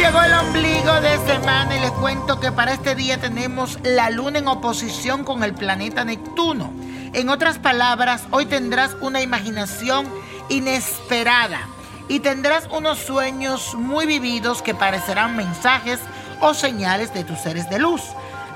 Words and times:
Llegó 0.00 0.22
el 0.22 0.32
ombligo 0.32 0.98
de 1.02 1.18
semana 1.26 1.76
y 1.76 1.80
les 1.80 1.90
cuento 1.90 2.40
que 2.40 2.50
para 2.50 2.72
este 2.72 2.94
día 2.94 3.20
tenemos 3.20 3.78
la 3.82 4.08
luna 4.08 4.38
en 4.38 4.48
oposición 4.48 5.24
con 5.24 5.44
el 5.44 5.52
planeta 5.52 6.06
Neptuno. 6.06 6.72
En 7.12 7.28
otras 7.28 7.58
palabras, 7.58 8.22
hoy 8.30 8.46
tendrás 8.46 8.96
una 9.02 9.20
imaginación 9.20 10.08
inesperada 10.48 11.68
y 12.08 12.20
tendrás 12.20 12.66
unos 12.72 12.98
sueños 12.98 13.74
muy 13.74 14.06
vividos 14.06 14.62
que 14.62 14.74
parecerán 14.74 15.36
mensajes 15.36 16.00
o 16.40 16.54
señales 16.54 17.12
de 17.12 17.22
tus 17.22 17.38
seres 17.38 17.68
de 17.68 17.78
luz. 17.78 18.00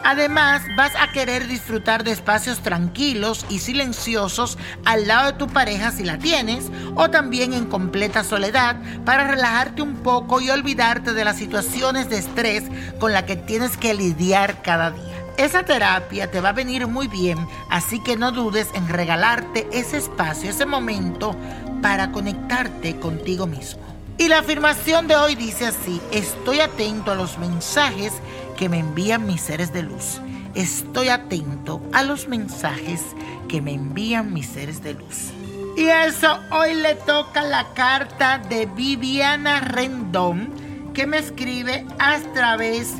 Además, 0.05 0.63
vas 0.77 0.93
a 1.01 1.11
querer 1.13 1.49
disfrutar 1.49 2.05
de 2.05 2.13
espacios 2.13 2.61
tranquilos 2.61 3.47
y 3.49 3.61
silenciosos 3.61 4.59
al 4.85 5.09
lado 5.09 5.33
de 5.33 5.39
tu 5.39 5.47
pareja 5.47 5.93
si 5.93 6.05
la 6.05 6.19
tienes, 6.19 6.71
o 6.95 7.09
también 7.09 7.55
en 7.55 7.65
completa 7.65 8.23
soledad 8.23 8.77
para 9.07 9.27
relajarte 9.27 9.81
un 9.81 9.95
poco 9.95 10.43
y 10.43 10.51
olvidarte 10.51 11.15
de 11.15 11.25
las 11.25 11.39
situaciones 11.39 12.11
de 12.11 12.19
estrés 12.19 12.65
con 13.01 13.15
las 13.15 13.23
que 13.23 13.37
tienes 13.37 13.79
que 13.79 13.95
lidiar 13.95 14.61
cada 14.61 14.91
día. 14.91 15.25
Esa 15.39 15.63
terapia 15.63 16.31
te 16.31 16.43
va 16.43 16.51
a 16.51 16.53
venir 16.53 16.87
muy 16.87 17.09
bien, 17.09 17.39
así 17.71 17.99
que 18.03 18.19
no 18.19 18.31
dudes 18.31 18.69
en 18.75 18.89
regalarte 18.91 19.67
ese 19.73 19.97
espacio, 19.97 20.51
ese 20.51 20.67
momento 20.67 21.35
para 21.81 22.13
conectarte 22.13 23.01
contigo 23.01 23.47
mismo. 23.47 23.94
Y 24.17 24.29
la 24.29 24.39
afirmación 24.39 25.09
de 25.09 25.17
hoy 25.17 25.35
dice 25.35 25.67
así, 25.67 26.01
estoy 26.13 26.61
atento 26.61 27.11
a 27.11 27.15
los 27.17 27.37
mensajes 27.39 28.13
que 28.57 28.69
me 28.69 28.79
envían 28.79 29.27
mis 29.27 29.41
seres 29.41 29.73
de 29.73 29.83
luz. 29.83 30.21
Estoy 30.55 31.09
atento 31.09 31.83
a 31.93 32.05
los 32.05 32.29
mensajes 32.29 33.03
que 33.49 33.61
me 33.61 33.75
envían 33.75 34.33
mis 34.33 34.47
seres 34.47 34.83
de 34.83 34.95
luz. 34.95 35.33
Y 35.77 35.87
eso 35.87 36.39
hoy 36.53 36.75
le 36.75 36.95
toca 36.95 37.43
la 37.43 37.75
carta 37.75 38.39
de 38.39 38.67
Viviana 38.67 39.61
Rendón 39.61 40.53
que 40.95 41.07
me 41.09 41.19
escribe 41.19 41.85
a 41.99 42.21
través 42.33 42.95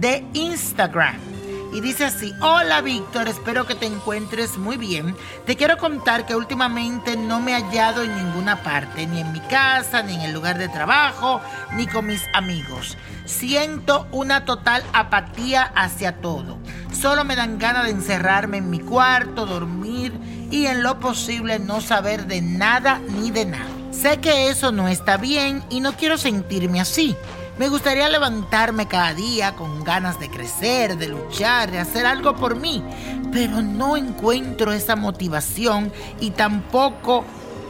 de 0.00 0.26
Instagram. 0.34 1.35
Y 1.76 1.82
dice 1.82 2.06
así, 2.06 2.34
hola 2.40 2.80
Víctor, 2.80 3.28
espero 3.28 3.66
que 3.66 3.74
te 3.74 3.84
encuentres 3.84 4.56
muy 4.56 4.78
bien. 4.78 5.14
Te 5.44 5.56
quiero 5.56 5.76
contar 5.76 6.24
que 6.24 6.34
últimamente 6.34 7.18
no 7.18 7.38
me 7.38 7.52
he 7.52 7.62
hallado 7.62 8.02
en 8.02 8.16
ninguna 8.16 8.62
parte, 8.62 9.06
ni 9.06 9.20
en 9.20 9.30
mi 9.30 9.40
casa, 9.40 10.02
ni 10.02 10.14
en 10.14 10.22
el 10.22 10.32
lugar 10.32 10.56
de 10.56 10.70
trabajo, 10.70 11.42
ni 11.74 11.86
con 11.86 12.06
mis 12.06 12.22
amigos. 12.32 12.96
Siento 13.26 14.08
una 14.10 14.46
total 14.46 14.82
apatía 14.94 15.64
hacia 15.74 16.22
todo. 16.22 16.56
Solo 16.98 17.24
me 17.24 17.36
dan 17.36 17.58
ganas 17.58 17.84
de 17.84 17.90
encerrarme 17.90 18.56
en 18.56 18.70
mi 18.70 18.80
cuarto, 18.80 19.44
dormir 19.44 20.18
y 20.50 20.64
en 20.64 20.82
lo 20.82 20.98
posible 20.98 21.58
no 21.58 21.82
saber 21.82 22.24
de 22.24 22.40
nada 22.40 23.02
ni 23.20 23.30
de 23.30 23.44
nada. 23.44 23.66
Sé 23.90 24.18
que 24.20 24.48
eso 24.48 24.72
no 24.72 24.88
está 24.88 25.18
bien 25.18 25.62
y 25.68 25.80
no 25.80 25.92
quiero 25.92 26.16
sentirme 26.16 26.80
así. 26.80 27.14
Me 27.58 27.70
gustaría 27.70 28.10
levantarme 28.10 28.86
cada 28.86 29.14
día 29.14 29.56
con 29.56 29.82
ganas 29.82 30.20
de 30.20 30.28
crecer, 30.28 30.98
de 30.98 31.08
luchar, 31.08 31.70
de 31.70 31.78
hacer 31.78 32.04
algo 32.04 32.36
por 32.36 32.56
mí, 32.56 32.84
pero 33.32 33.62
no 33.62 33.96
encuentro 33.96 34.72
esa 34.72 34.94
motivación 34.94 35.90
y 36.20 36.32
tampoco 36.32 37.24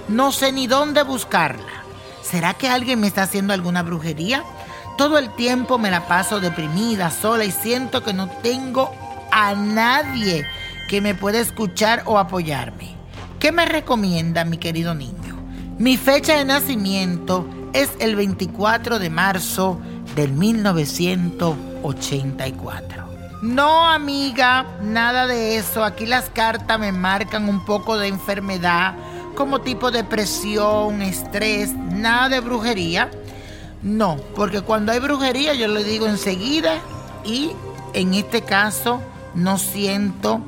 no 0.09 0.33
sé 0.33 0.51
ni 0.51 0.67
dónde 0.67 1.05
buscarla. 1.05 1.85
¿Será 2.21 2.55
que 2.55 2.69
alguien 2.69 2.99
me 3.01 3.07
está 3.07 3.23
haciendo 3.23 3.53
alguna 3.53 3.85
brujería? 3.85 4.43
Todo 4.99 5.19
el 5.19 5.33
tiempo 5.37 5.79
me 5.79 5.93
la 5.93 6.09
paso 6.09 6.41
deprimida, 6.41 7.13
sola 7.13 7.45
y 7.45 7.53
siento 7.53 8.03
que 8.03 8.13
no 8.13 8.29
tengo 8.43 8.91
a 9.31 9.55
nadie 9.55 10.45
que 10.89 11.01
me 11.01 11.15
pueda 11.15 11.39
escuchar 11.39 12.03
o 12.07 12.19
apoyarme. 12.19 12.97
¿Qué 13.39 13.53
me 13.53 13.65
recomienda 13.67 14.45
mi 14.45 14.59
querido 14.59 14.97
niño? 14.97 15.37
Mi 15.79 15.97
fecha 15.97 16.35
de 16.39 16.45
nacimiento 16.45 17.47
es 17.72 17.91
el 17.99 18.15
24 18.16 18.99
de 18.99 19.09
marzo 19.10 19.78
del 20.15 20.32
1984. 20.32 23.06
No, 23.43 23.84
amiga, 23.84 24.65
nada 24.82 25.27
de 25.27 25.56
eso. 25.56 25.84
Aquí 25.84 26.06
las 26.06 26.31
cartas 26.31 26.81
me 26.81 26.93
marcan 26.93 27.49
un 27.49 27.65
poco 27.65 27.99
de 27.99 28.09
enfermedad, 28.09 28.94
como 29.34 29.60
tipo 29.60 29.91
depresión, 29.91 31.03
estrés, 31.03 31.75
nada 31.75 32.28
de 32.28 32.41
brujería. 32.41 33.10
No, 33.83 34.16
porque 34.34 34.62
cuando 34.62 34.93
hay 34.93 35.00
brujería 35.00 35.54
yo 35.54 35.69
le 35.69 35.84
digo 35.84 36.06
enseguida 36.06 36.78
y 37.25 37.53
en 37.93 38.15
este 38.15 38.42
caso 38.42 39.03
no 39.34 39.59
siento 39.59 40.41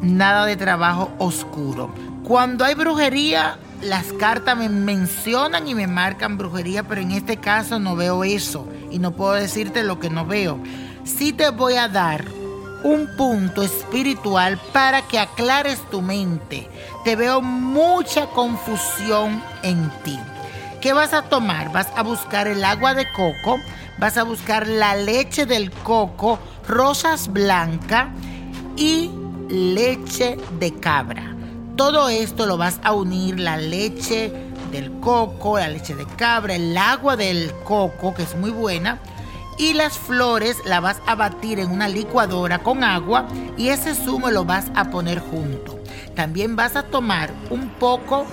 nada 0.00 0.46
de 0.46 0.56
trabajo 0.56 1.10
oscuro. 1.18 1.90
Cuando 2.22 2.64
hay 2.64 2.74
brujería, 2.74 3.58
las 3.82 4.12
cartas 4.14 4.56
me 4.56 4.68
mencionan 4.68 5.68
y 5.68 5.74
me 5.74 5.86
marcan 5.86 6.38
brujería, 6.38 6.82
pero 6.82 7.00
en 7.00 7.10
este 7.10 7.36
caso 7.36 7.78
no 7.78 7.96
veo 7.96 8.24
eso 8.24 8.66
y 8.90 8.98
no 8.98 9.12
puedo 9.12 9.32
decirte 9.32 9.82
lo 9.82 9.98
que 10.00 10.10
no 10.10 10.26
veo. 10.26 10.58
Sí 11.04 11.32
te 11.32 11.50
voy 11.50 11.74
a 11.74 11.88
dar 11.88 12.24
un 12.82 13.08
punto 13.16 13.62
espiritual 13.62 14.58
para 14.72 15.02
que 15.02 15.18
aclares 15.18 15.80
tu 15.90 16.02
mente. 16.02 16.68
Te 17.04 17.16
veo 17.16 17.40
mucha 17.40 18.26
confusión 18.26 19.42
en 19.62 19.90
ti. 20.04 20.18
¿Qué 20.80 20.92
vas 20.92 21.14
a 21.14 21.22
tomar? 21.22 21.72
Vas 21.72 21.88
a 21.96 22.02
buscar 22.02 22.46
el 22.46 22.62
agua 22.62 22.94
de 22.94 23.10
coco, 23.12 23.58
vas 23.98 24.18
a 24.18 24.22
buscar 24.22 24.68
la 24.68 24.94
leche 24.94 25.46
del 25.46 25.70
coco, 25.70 26.38
rosas 26.68 27.32
blancas 27.32 28.08
y 28.76 29.10
leche 29.48 30.36
de 30.58 30.74
cabra. 30.74 31.33
Todo 31.76 32.08
esto 32.08 32.46
lo 32.46 32.56
vas 32.56 32.78
a 32.84 32.92
unir, 32.92 33.40
la 33.40 33.56
leche 33.56 34.32
del 34.70 34.92
coco, 35.00 35.58
la 35.58 35.68
leche 35.68 35.96
de 35.96 36.06
cabra, 36.06 36.54
el 36.54 36.76
agua 36.76 37.16
del 37.16 37.52
coco, 37.64 38.14
que 38.14 38.22
es 38.22 38.36
muy 38.36 38.50
buena, 38.50 39.00
y 39.58 39.72
las 39.72 39.98
flores 39.98 40.56
las 40.64 40.80
vas 40.80 41.02
a 41.06 41.16
batir 41.16 41.58
en 41.58 41.72
una 41.72 41.88
licuadora 41.88 42.60
con 42.60 42.84
agua 42.84 43.26
y 43.56 43.68
ese 43.68 43.94
zumo 43.94 44.30
lo 44.30 44.44
vas 44.44 44.66
a 44.76 44.90
poner 44.90 45.18
junto. 45.18 45.80
También 46.14 46.54
vas 46.54 46.76
a 46.76 46.84
tomar 46.84 47.32
un 47.50 47.68
poco 47.70 48.24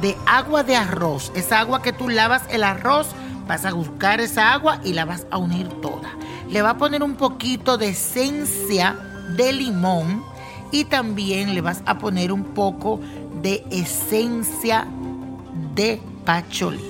de 0.00 0.16
agua 0.26 0.64
de 0.64 0.74
arroz, 0.74 1.30
esa 1.36 1.60
agua 1.60 1.80
que 1.80 1.92
tú 1.92 2.08
lavas 2.08 2.42
el 2.50 2.64
arroz, 2.64 3.06
vas 3.46 3.64
a 3.64 3.72
buscar 3.72 4.20
esa 4.20 4.52
agua 4.52 4.80
y 4.82 4.94
la 4.94 5.04
vas 5.04 5.26
a 5.30 5.38
unir 5.38 5.68
toda. 5.80 6.10
Le 6.48 6.60
va 6.60 6.70
a 6.70 6.78
poner 6.78 7.04
un 7.04 7.14
poquito 7.14 7.78
de 7.78 7.90
esencia 7.90 8.96
de 9.36 9.52
limón 9.52 10.24
y 10.72 10.84
también 10.84 11.54
le 11.54 11.60
vas 11.60 11.82
a 11.86 11.98
poner 11.98 12.32
un 12.32 12.42
poco 12.42 12.98
de 13.42 13.64
esencia 13.70 14.88
de 15.74 16.00
pacholí. 16.24 16.82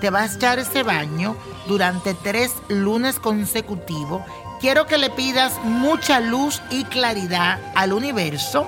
Te 0.00 0.10
vas 0.10 0.32
a 0.32 0.36
echar 0.36 0.58
ese 0.58 0.82
baño 0.82 1.34
durante 1.66 2.14
tres 2.14 2.52
lunes 2.68 3.18
consecutivos. 3.18 4.22
Quiero 4.60 4.86
que 4.86 4.98
le 4.98 5.10
pidas 5.10 5.58
mucha 5.64 6.20
luz 6.20 6.62
y 6.70 6.84
claridad 6.84 7.58
al 7.74 7.92
universo, 7.92 8.66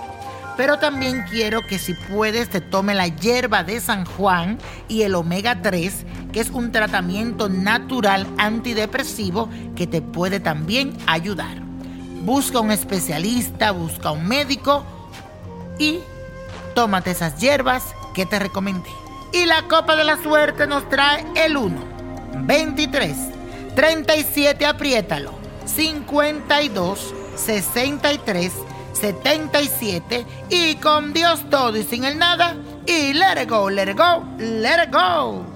pero 0.57 0.79
también 0.79 1.25
quiero 1.31 1.61
que 1.67 1.79
si 1.79 1.93
puedes 1.95 2.49
te 2.49 2.63
tome 2.63 2.95
la 2.95 3.09
hierba 3.09 3.63
de 3.63 3.81
San 3.81 4.07
Juan 4.07 4.59
y 4.89 5.03
el 5.03 5.15
omega 5.15 5.61
3, 5.61 6.07
que 6.33 6.41
es 6.41 6.51
un 6.51 6.73
tratamiento 6.73 7.49
natural 7.49 8.27
antidepresivo 8.39 9.51
que 9.75 9.87
te 9.87 10.01
puede 10.01 10.41
también 10.41 10.97
ayudar. 11.07 11.66
Busca 12.23 12.61
un 12.61 12.71
especialista, 12.71 13.71
busca 13.71 14.11
un 14.11 14.27
médico 14.27 14.85
y 15.79 16.01
tómate 16.75 17.13
esas 17.13 17.39
hierbas 17.39 17.95
que 18.15 18.27
te 18.27 18.39
recomendé. 18.39 18.91
Y 19.33 19.45
la 19.45 19.63
copa 19.69 19.97
de 19.97 20.05
la 20.05 20.23
suerte 20.23 20.67
nos 20.67 20.89
trae 20.89 21.25
el 21.35 21.57
1, 21.57 21.77
23, 22.43 23.17
37, 23.75 24.67
apriétalo, 24.67 25.33
52, 25.67 27.15
63, 27.37 28.53
77 28.93 30.27
y 30.49 30.77
con 30.77 31.13
Dios 31.13 31.49
todo 31.51 31.77
y 31.77 31.83
sin 31.83 32.05
el 32.05 32.19
nada 32.19 32.57
y 32.87 33.13
let 33.13 33.43
it 33.43 33.51
go, 33.51 33.69
let 33.69 33.91
it 33.91 33.97
go, 33.97 34.25
let 34.39 34.85
it 34.85 34.93
go. 34.93 35.56